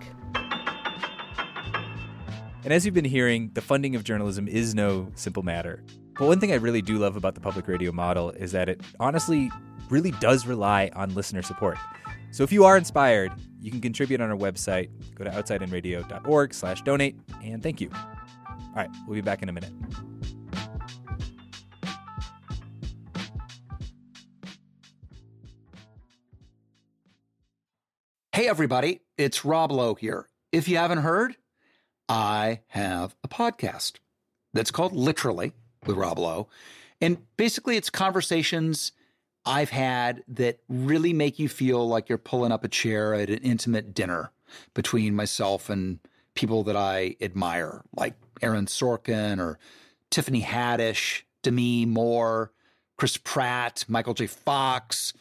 [2.67, 5.85] And as you've been hearing, the funding of journalism is no simple matter.
[6.19, 8.81] But one thing I really do love about the public radio model is that it
[8.99, 9.53] honestly
[9.89, 11.79] really does rely on listener support.
[12.33, 14.89] So if you are inspired, you can contribute on our website.
[15.15, 17.89] Go to outsideinradio.org slash donate, and thank you.
[17.95, 19.71] All right, we'll be back in a minute.
[28.33, 30.29] Hey, everybody, it's Rob Lowe here.
[30.51, 31.37] If you haven't heard,
[32.09, 33.95] I have a podcast
[34.53, 35.53] that's called Literally
[35.87, 36.49] with Rob Lowe.
[37.01, 38.93] And basically, it's conversations
[39.45, 43.39] I've had that really make you feel like you're pulling up a chair at an
[43.39, 44.33] intimate dinner
[44.75, 46.01] between myself and
[46.35, 49.59] people that I admire, like Aaron Sorkin or
[50.11, 52.53] Tiffany Haddish, Demi Moore,
[52.97, 54.27] Chris Pratt, Michael J.
[54.27, 55.13] Fox.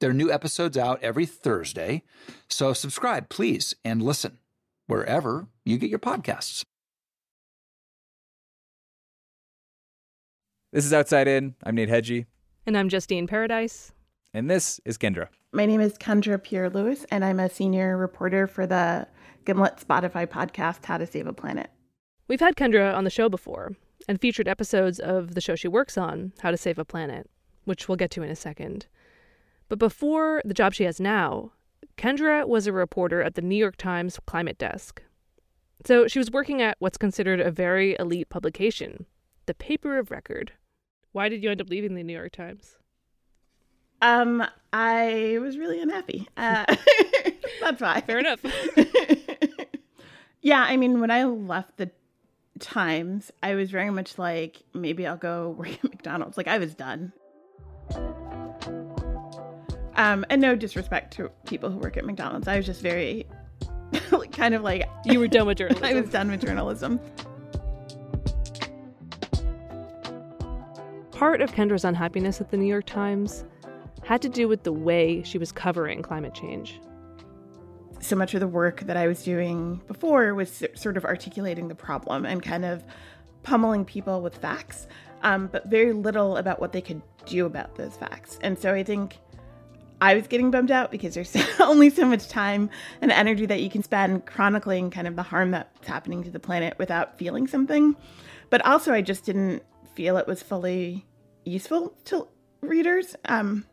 [0.00, 2.02] There are new episodes out every Thursday.
[2.48, 4.38] So subscribe, please, and listen
[4.86, 6.62] wherever you get your podcasts.
[10.72, 11.54] This is Outside In.
[11.62, 12.26] I'm Nate Hegyi.
[12.66, 13.92] And I'm Justine Paradise.
[14.32, 15.28] And this is Kendra.
[15.52, 19.06] My name is Kendra Pierre Louis, and I'm a senior reporter for the
[19.44, 21.70] Gimlet Spotify podcast, How to Save a Planet.
[22.26, 23.76] We've had Kendra on the show before
[24.08, 27.30] and featured episodes of the show she works on, How to Save a Planet,
[27.64, 28.86] which we'll get to in a second.
[29.68, 31.52] But before the job she has now,
[31.96, 35.00] Kendra was a reporter at the New York Times climate desk.
[35.84, 39.04] So she was working at what's considered a very elite publication,
[39.46, 40.52] the paper of record.
[41.12, 42.78] Why did you end up leaving the New York Times?
[44.00, 46.28] Um, I was really unhappy.
[46.36, 46.64] Uh,
[47.60, 48.00] that's why.
[48.00, 48.40] Fair enough.
[50.42, 51.90] yeah, I mean, when I left the
[52.58, 56.36] Times, I was very much like, maybe I'll go work at McDonald's.
[56.36, 57.12] Like, I was done.
[59.96, 62.48] Um, and no disrespect to people who work at McDonald's.
[62.48, 63.26] I was just very,
[64.32, 64.88] kind of like.
[65.04, 65.84] You were done with journalism.
[65.96, 67.00] I was done with journalism.
[71.12, 73.44] Part of Kendra's unhappiness at the New York Times
[74.04, 76.80] had to do with the way she was covering climate change.
[78.00, 81.74] So much of the work that I was doing before was sort of articulating the
[81.74, 82.84] problem and kind of
[83.42, 84.86] pummeling people with facts,
[85.22, 88.38] um, but very little about what they could do about those facts.
[88.42, 89.18] And so I think
[90.04, 92.68] I was getting bummed out because there's only so much time
[93.00, 96.38] and energy that you can spend chronicling kind of the harm that's happening to the
[96.38, 97.96] planet without feeling something.
[98.50, 99.62] But also, I just didn't
[99.94, 101.06] feel it was fully
[101.46, 102.28] useful to
[102.60, 103.16] readers.
[103.24, 103.64] Um,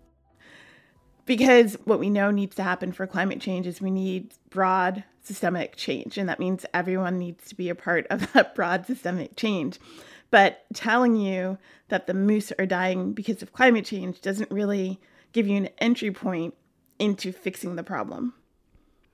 [1.25, 5.75] because what we know needs to happen for climate change is we need broad systemic
[5.75, 6.17] change.
[6.17, 9.81] And that means everyone needs to be a part of that broad systemic change.
[10.29, 11.57] But telling you
[11.89, 15.01] that the moose are dying because of climate change doesn't really
[15.33, 16.53] give you an entry point
[16.99, 18.33] into fixing the problem.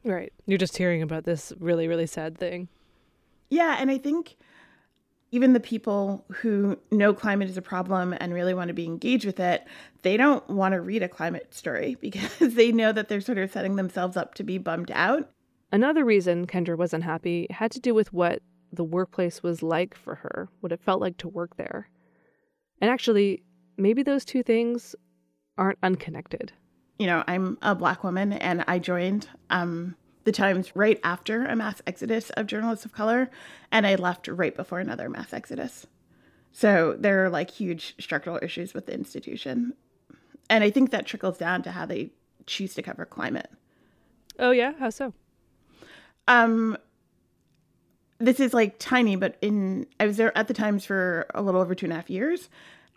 [0.03, 0.31] Right.
[0.45, 2.67] You're just hearing about this really, really sad thing.
[3.49, 3.77] Yeah.
[3.79, 4.35] And I think
[5.31, 9.25] even the people who know climate is a problem and really want to be engaged
[9.25, 9.65] with it,
[10.01, 13.51] they don't want to read a climate story because they know that they're sort of
[13.51, 15.29] setting themselves up to be bummed out.
[15.71, 18.41] Another reason Kendra wasn't happy had to do with what
[18.71, 21.89] the workplace was like for her, what it felt like to work there.
[22.79, 23.43] And actually,
[23.77, 24.95] maybe those two things
[25.57, 26.53] aren't unconnected.
[26.99, 31.55] You know, I'm a black woman and I joined um, the Times right after a
[31.55, 33.29] mass exodus of journalists of color,
[33.71, 35.87] and I left right before another mass exodus.
[36.51, 39.73] So there are like huge structural issues with the institution.
[40.49, 42.11] And I think that trickles down to how they
[42.45, 43.49] choose to cover climate.
[44.39, 45.13] Oh yeah, how so?
[46.27, 46.77] Um
[48.19, 51.61] this is like tiny, but in I was there at the Times for a little
[51.61, 52.49] over two and a half years.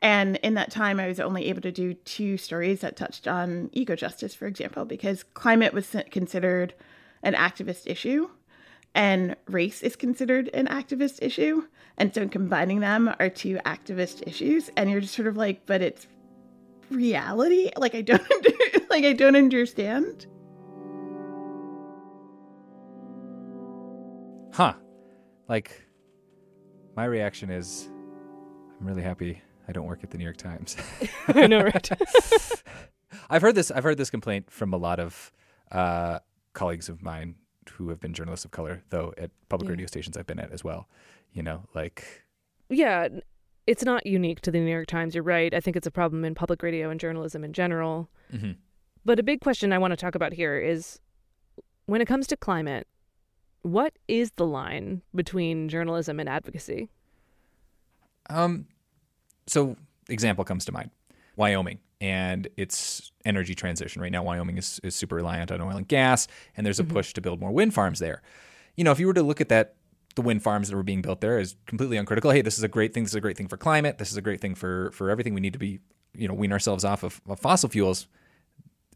[0.02, 3.68] And in that time, I was only able to do two stories that touched on
[3.72, 6.74] eco justice, for example, because climate was considered
[7.22, 8.30] an activist issue
[8.94, 11.64] and race is considered an activist issue.
[11.96, 14.70] And so combining them are two activist issues.
[14.76, 16.06] And you're just sort of like, but it's
[16.90, 17.70] reality?
[17.76, 18.22] Like I don't
[18.90, 20.26] like I don't understand.
[24.52, 24.74] Huh.
[25.48, 25.82] Like
[26.96, 27.88] my reaction is
[28.80, 29.40] I'm really happy
[29.70, 30.76] I don't work at the New York Times.
[31.28, 31.88] I know, right?
[33.30, 35.30] I've heard this I've heard this complaint from a lot of
[35.70, 36.18] uh,
[36.54, 37.36] colleagues of mine
[37.74, 39.74] who have been journalists of color, though at public yeah.
[39.74, 40.88] radio stations I've been at as well.
[41.32, 42.24] You know, like
[42.68, 43.06] yeah,
[43.68, 45.14] it's not unique to the New York Times.
[45.14, 45.54] You're right.
[45.54, 48.10] I think it's a problem in public radio and journalism in general.
[48.34, 48.52] Mm-hmm.
[49.04, 50.98] But a big question I want to talk about here is
[51.86, 52.88] when it comes to climate,
[53.62, 56.88] what is the line between journalism and advocacy?
[58.28, 58.66] Um,
[59.50, 59.76] so
[60.08, 60.90] example comes to mind,
[61.36, 64.00] Wyoming and its energy transition.
[64.00, 66.94] Right now, Wyoming is, is super reliant on oil and gas, and there's a mm-hmm.
[66.94, 68.22] push to build more wind farms there.
[68.76, 69.74] You know, if you were to look at that,
[70.14, 72.30] the wind farms that were being built there is completely uncritical.
[72.30, 73.04] Hey, this is a great thing.
[73.04, 73.98] This is a great thing for climate.
[73.98, 75.34] This is a great thing for for everything.
[75.34, 75.80] We need to be,
[76.14, 78.08] you know, wean ourselves off of, of fossil fuels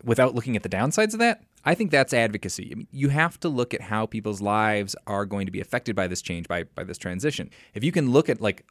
[0.03, 1.43] without looking at the downsides of that.
[1.65, 2.71] I think that's advocacy.
[2.73, 5.95] I mean, you have to look at how people's lives are going to be affected
[5.95, 7.51] by this change, by by this transition.
[7.75, 8.67] If you can look at like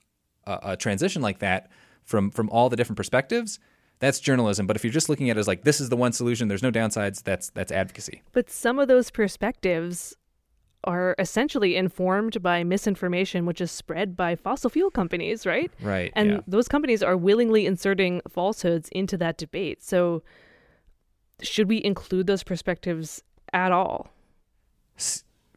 [0.45, 1.69] a, a transition like that
[2.03, 3.59] from from all the different perspectives,
[3.99, 4.67] that's journalism.
[4.67, 6.63] But if you're just looking at it as like this is the one solution, there's
[6.63, 8.21] no downsides, that's that's advocacy.
[8.31, 10.15] But some of those perspectives
[10.85, 15.71] are essentially informed by misinformation which is spread by fossil fuel companies, right?
[15.81, 16.11] Right.
[16.15, 16.39] And yeah.
[16.45, 19.81] those companies are willingly inserting falsehoods into that debate.
[19.81, 20.23] So
[21.41, 23.23] should we include those perspectives
[23.53, 24.09] at all?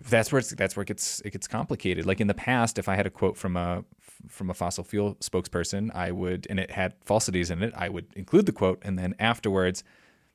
[0.09, 2.07] That's where it's, that's where it gets it gets complicated.
[2.07, 3.85] Like in the past, if I had a quote from a
[4.29, 8.07] from a fossil fuel spokesperson, I would, and it had falsities in it, I would
[8.15, 9.85] include the quote, and then afterwards,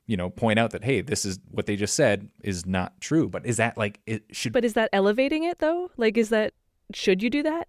[0.06, 3.30] you know, point out that hey, this is what they just said is not true.
[3.30, 4.54] But is that like it should?
[4.54, 5.92] But is that elevating it though?
[5.98, 6.54] Like, is that
[6.94, 7.68] should you do that?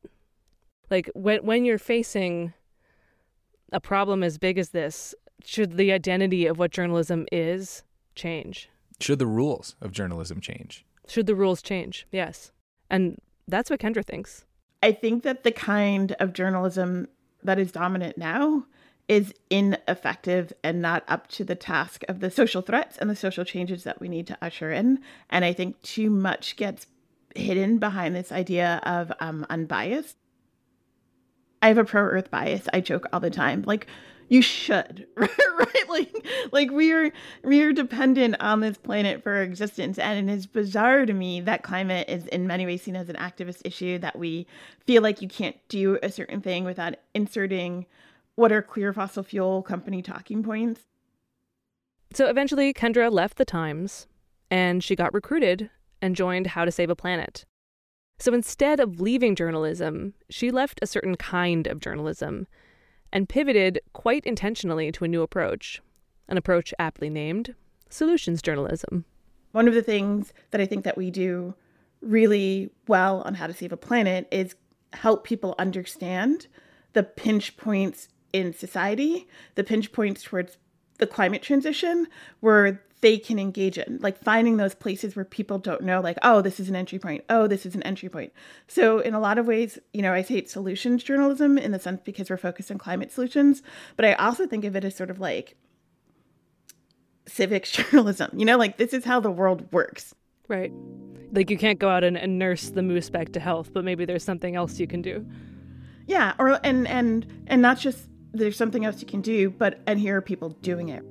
[0.91, 2.53] Like when when you're facing
[3.73, 7.85] a problem as big as this, should the identity of what journalism is
[8.15, 8.69] change?
[9.01, 10.85] Should the rules of journalism change?
[11.09, 12.07] Should the rules change?
[12.13, 12.53] Yes.
[12.91, 14.45] And that's what Kendra thinks.
[14.83, 17.09] I think that the kind of journalism
[17.43, 18.67] that is dominant now
[19.09, 23.45] is ineffective and not up to the task of the social threats and the social
[23.45, 25.01] changes that we need to usher in.
[25.29, 26.87] And I think too much gets
[27.35, 30.17] hidden behind this idea of um, unbiased.
[31.61, 32.69] I have a pro earth bias.
[32.73, 33.63] I joke all the time.
[33.67, 33.87] Like,
[34.33, 35.89] you should right?
[35.91, 37.13] Like like we are
[37.45, 39.99] we are dependent on this planet for existence.
[39.99, 43.17] And it is bizarre to me that climate is in many ways seen as an
[43.17, 44.47] activist issue that we
[44.87, 47.85] feel like you can't do a certain thing without inserting
[48.35, 50.81] what are clear fossil fuel company talking points.
[52.15, 54.07] So eventually kendra left the times
[54.51, 55.69] and she got recruited
[56.01, 57.45] and joined how to save a planet.
[58.19, 62.47] So instead of leaving journalism she left a certain kind of journalism
[63.13, 65.83] and pivoted quite intentionally to a new approach,
[66.29, 67.55] an approach aptly named
[67.89, 69.05] solutions journalism.
[69.53, 71.55] One of the things that I think that we do
[72.01, 74.55] really well on how to save a planet is
[74.93, 76.47] help people understand
[76.95, 80.57] the pinch points in society, the pinch points towards
[80.99, 82.07] the climate transition
[82.41, 86.41] where they can engage in, like finding those places where people don't know, like, oh,
[86.41, 87.25] this is an entry point.
[87.29, 88.33] Oh, this is an entry point.
[88.69, 91.81] So, in a lot of ways, you know, I say it's solutions journalism in the
[91.81, 93.63] sense because we're focused on climate solutions,
[93.97, 95.57] but I also think of it as sort of like
[97.27, 100.15] civics journalism, you know, like this is how the world works.
[100.47, 100.73] Right.
[101.33, 104.05] Like you can't go out and, and nurse the moose back to health, but maybe
[104.05, 105.27] there's something else you can do.
[106.07, 109.99] Yeah, or and and and not just there's something else you can do, but and
[109.99, 111.05] here are people doing it.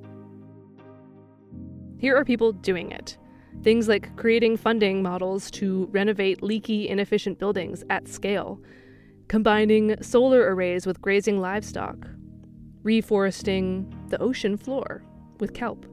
[2.02, 3.16] Here are people doing it.
[3.62, 8.60] Things like creating funding models to renovate leaky, inefficient buildings at scale,
[9.28, 11.96] combining solar arrays with grazing livestock,
[12.82, 15.04] reforesting the ocean floor
[15.38, 15.86] with kelp.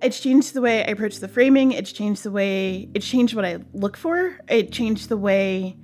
[0.00, 1.72] It's changed the way I approach the framing.
[1.72, 4.40] It's changed the way, it's changed what I look for.
[4.48, 5.76] It changed the way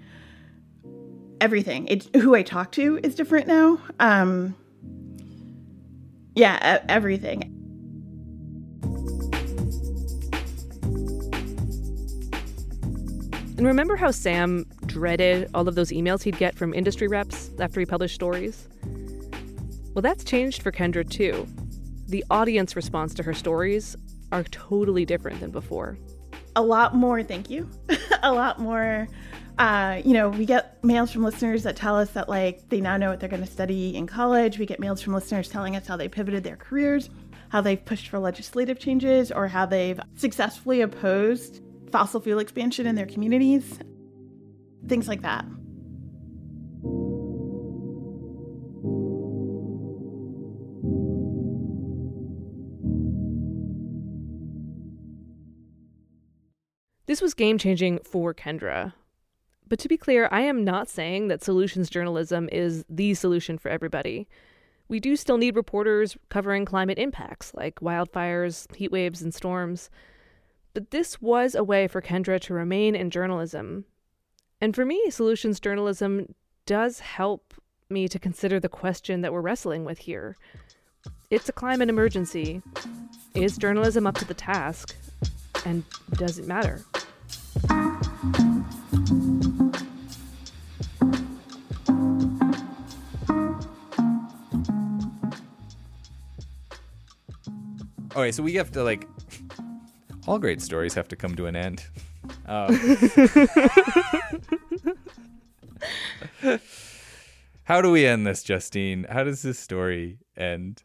[1.42, 1.86] everything.
[1.88, 3.78] It, who I talk to is different now.
[4.00, 4.56] Um,
[6.34, 7.63] yeah, everything.
[13.56, 17.78] And remember how Sam dreaded all of those emails he'd get from industry reps after
[17.78, 18.68] he published stories?
[19.94, 21.46] Well, that's changed for Kendra too.
[22.08, 23.96] The audience response to her stories
[24.32, 25.96] are totally different than before.
[26.56, 27.70] A lot more, thank you.
[28.22, 29.06] a lot more.
[29.56, 32.96] Uh, you know, we get mails from listeners that tell us that like they now
[32.96, 34.58] know what they're going to study in college.
[34.58, 37.08] We get mails from listeners telling us how they pivoted their careers,
[37.50, 41.60] how they've pushed for legislative changes, or how they've successfully opposed
[41.94, 43.78] fossil fuel expansion in their communities,
[44.88, 45.44] things like that.
[57.06, 58.94] This was game changing for Kendra.
[59.68, 63.68] But to be clear, I am not saying that solutions journalism is the solution for
[63.68, 64.26] everybody.
[64.88, 69.90] We do still need reporters covering climate impacts like wildfires, heat waves, and storms.
[70.74, 73.84] But this was a way for Kendra to remain in journalism.
[74.60, 76.34] And for me, solutions journalism
[76.66, 77.54] does help
[77.88, 80.36] me to consider the question that we're wrestling with here.
[81.30, 82.60] It's a climate emergency.
[83.36, 84.96] Is journalism up to the task?
[85.64, 86.84] And does it matter?
[98.16, 99.06] Okay, so we have to like
[100.26, 101.84] all great stories have to come to an end.
[102.46, 102.74] Um,
[107.64, 109.06] how do we end this, Justine?
[109.10, 110.82] How does this story end?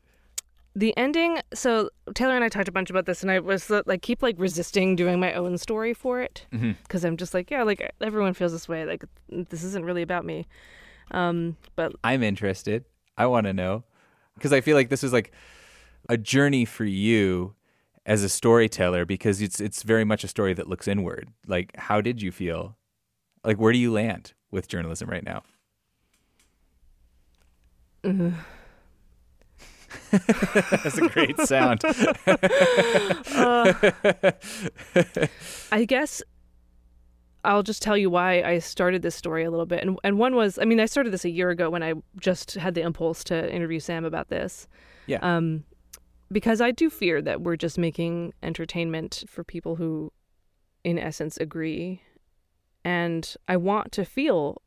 [0.75, 1.39] The ending.
[1.53, 4.35] So Taylor and I talked a bunch about this, and I was like, keep like
[4.37, 7.07] resisting doing my own story for it because Mhm.
[7.07, 8.85] I'm just like, yeah, like everyone feels this way.
[8.85, 10.45] Like this isn't really about me.
[11.11, 12.85] Um, but I'm interested.
[13.17, 13.83] I want to know
[14.35, 15.31] because I feel like this is like
[16.07, 17.55] a journey for you
[18.05, 21.29] as a storyteller because it's it's very much a story that looks inward.
[21.47, 22.77] Like, how did you feel?
[23.43, 25.43] Like, where do you land with journalism right now?
[28.03, 28.33] Ugh.
[30.11, 31.81] That's a great sound.
[33.35, 33.73] Uh,
[35.71, 36.21] I guess
[37.43, 39.83] I'll just tell you why I started this story a little bit.
[39.83, 42.55] And and one was, I mean, I started this a year ago when I just
[42.55, 44.67] had the impulse to interview Sam about this.
[45.07, 45.19] Yeah.
[45.21, 45.63] Um,
[46.31, 50.11] because I do fear that we're just making entertainment for people who,
[50.83, 52.01] in essence, agree.
[52.83, 54.61] And I want to feel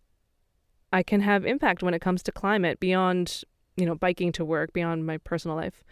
[0.93, 3.43] I can have impact when it comes to climate beyond,
[3.77, 5.85] you know, biking to work, beyond my personal life.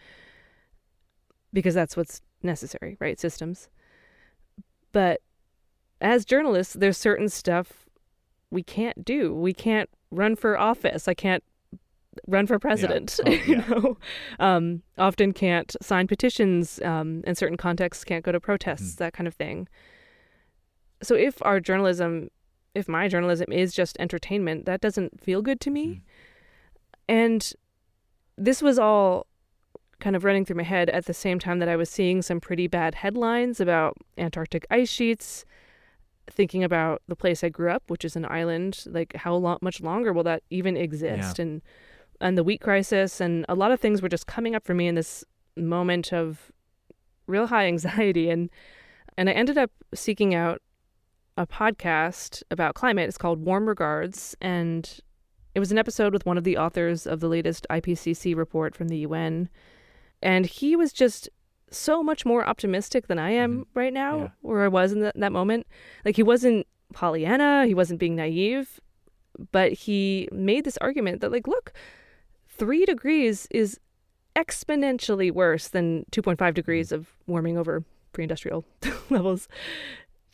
[1.53, 3.19] Because that's what's necessary, right?
[3.19, 3.69] Systems.
[4.91, 5.21] But
[5.99, 7.85] as journalists, there's certain stuff
[8.49, 9.33] we can't do.
[9.33, 11.07] We can't run for office.
[11.07, 11.43] I can't
[12.27, 13.19] run for president.
[13.25, 13.67] Oh, you yeah.
[13.67, 13.97] know,
[14.39, 16.81] um, often can't sign petitions.
[16.81, 18.95] Um, in certain contexts, can't go to protests.
[18.95, 19.67] That kind of thing.
[21.03, 22.29] So if our journalism,
[22.75, 26.03] if my journalism is just entertainment, that doesn't feel good to me.
[27.07, 27.51] And
[28.37, 29.27] this was all
[29.99, 32.39] kind of running through my head at the same time that I was seeing some
[32.39, 35.45] pretty bad headlines about Antarctic ice sheets,
[36.29, 38.83] thinking about the place I grew up, which is an island.
[38.87, 41.37] Like, how lo- much longer will that even exist?
[41.39, 41.43] Yeah.
[41.43, 41.61] And
[42.21, 44.87] and the wheat crisis, and a lot of things were just coming up for me
[44.87, 45.25] in this
[45.57, 46.51] moment of
[47.27, 48.49] real high anxiety, and
[49.17, 50.61] and I ended up seeking out
[51.37, 53.07] a podcast about climate.
[53.07, 54.99] It's called Warm Regards, and
[55.53, 58.87] it was an episode with one of the authors of the latest IPCC report from
[58.87, 59.49] the UN.
[60.21, 61.29] And he was just
[61.69, 63.79] so much more optimistic than I am mm-hmm.
[63.79, 65.67] right now, where I was in that, that moment.
[66.05, 68.79] Like, he wasn't Pollyanna, he wasn't being naive,
[69.51, 71.73] but he made this argument that, like, look,
[72.51, 73.79] three degrees is
[74.35, 77.83] exponentially worse than 2.5 degrees of warming over
[78.13, 78.65] pre-industrial
[79.09, 79.47] levels.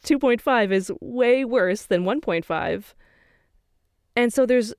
[0.04, 2.94] 2.5 is way worse than 1.5.
[4.16, 4.74] And so there's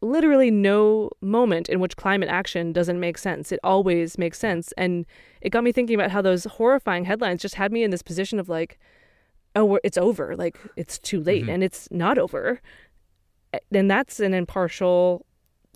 [0.00, 3.52] literally no moment in which climate action doesn't make sense.
[3.52, 4.72] It always makes sense.
[4.76, 5.06] And
[5.40, 8.38] it got me thinking about how those horrifying headlines just had me in this position
[8.38, 8.78] of like,
[9.54, 10.34] oh, it's over.
[10.36, 11.42] Like, it's too late.
[11.42, 11.50] Mm-hmm.
[11.50, 12.60] And it's not over.
[13.72, 15.26] And that's an impartial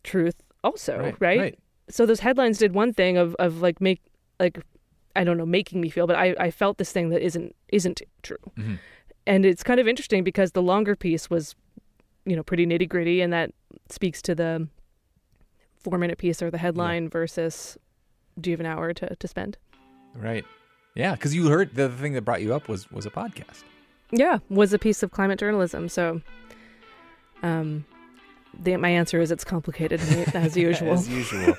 [0.02, 1.38] truth, also, Right, right?
[1.40, 1.58] right.
[1.88, 4.00] So those headlines did one thing of, of like, make,
[4.40, 4.58] like,
[5.14, 8.02] I don't know, making me feel, but I, I felt this thing that isn't isn't
[8.22, 8.36] true.
[8.58, 8.78] Mhm.
[9.26, 11.54] And it's kind of interesting because the longer piece was,
[12.24, 13.52] you know, pretty nitty gritty, and that
[13.88, 14.68] speaks to the
[15.78, 17.78] four minute piece or the headline versus
[18.40, 19.56] do you have an hour to, to spend?
[20.14, 20.44] Right.
[20.94, 23.62] Yeah, because you heard the thing that brought you up was was a podcast.
[24.10, 25.88] Yeah, was a piece of climate journalism.
[25.88, 26.20] So,
[27.42, 27.84] um,
[28.60, 30.00] the, my answer is it's complicated
[30.34, 30.94] as usual.
[30.94, 31.54] As usual.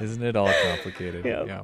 [0.00, 1.24] Isn't it all complicated?
[1.24, 1.44] Yeah.
[1.44, 1.62] yeah.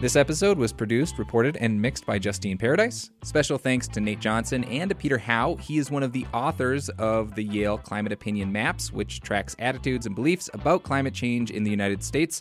[0.00, 3.10] This episode was produced, reported, and mixed by Justine Paradise.
[3.22, 5.56] Special thanks to Nate Johnson and to Peter Howe.
[5.56, 10.06] He is one of the authors of the Yale Climate Opinion Maps, which tracks attitudes
[10.06, 12.40] and beliefs about climate change in the United States.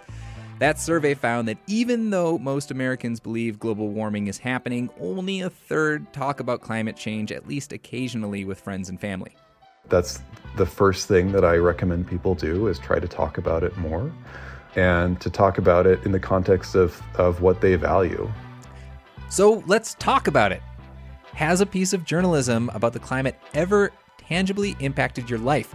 [0.60, 5.50] That survey found that even though most Americans believe global warming is happening, only a
[5.50, 9.32] third talk about climate change, at least occasionally with friends and family.
[9.88, 10.20] That's
[10.58, 14.12] the first thing that I recommend people do is try to talk about it more
[14.76, 18.30] and to talk about it in the context of, of what they value.
[19.30, 20.62] So let's talk about it.
[21.36, 25.74] Has a piece of journalism about the climate ever tangibly impacted your life?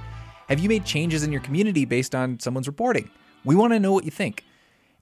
[0.50, 3.08] Have you made changes in your community based on someone's reporting?
[3.46, 4.44] We want to know what you think.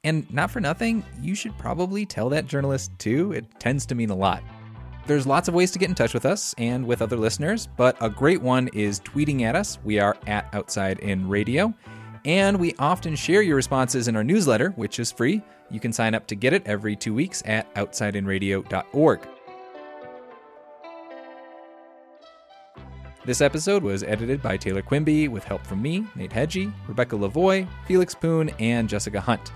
[0.05, 3.33] And not for nothing, you should probably tell that journalist too.
[3.33, 4.43] It tends to mean a lot.
[5.07, 7.97] There's lots of ways to get in touch with us and with other listeners, but
[8.01, 9.79] a great one is tweeting at us.
[9.85, 11.73] We are at Outside In Radio.
[12.25, 15.43] And we often share your responses in our newsletter, which is free.
[15.71, 19.29] You can sign up to get it every two weeks at outsideinradio.org.
[23.25, 27.69] This episode was edited by Taylor Quimby with help from me, Nate Hegyi, Rebecca Lavoie,
[27.87, 29.53] Felix Poon, and Jessica Hunt.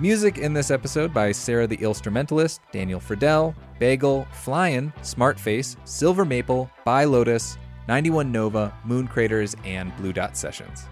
[0.00, 6.68] Music in this episode by Sarah the Instrumentalist, Daniel Fridell, Bagel, Flyin, Smartface, Silver Maple,
[6.84, 10.86] By Lotus, 91 Nova, Moon Craters, and Blue Dot Sessions.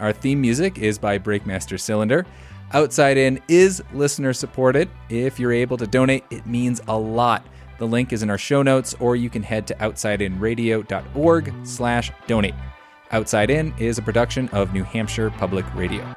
[0.00, 2.26] Our theme music is by Breakmaster Cylinder.
[2.72, 4.88] Outside In is listener supported.
[5.10, 7.46] If you're able to donate, it means a lot.
[7.78, 12.54] The link is in our show notes, or you can head to outsideinradio.org slash donate.
[13.12, 16.16] Outside In is a production of New Hampshire Public Radio.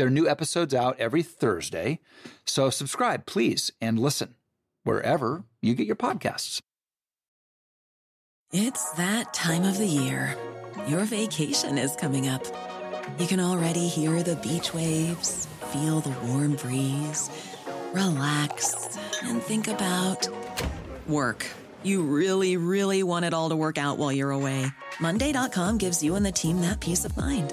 [0.00, 2.00] There are new episodes out every Thursday.
[2.46, 4.34] So subscribe, please, and listen
[4.82, 6.62] wherever you get your podcasts.
[8.50, 10.38] It's that time of the year.
[10.88, 12.42] Your vacation is coming up.
[13.18, 17.28] You can already hear the beach waves, feel the warm breeze,
[17.92, 20.26] relax, and think about
[21.08, 21.44] work.
[21.82, 24.64] You really, really want it all to work out while you're away.
[24.98, 27.52] Monday.com gives you and the team that peace of mind.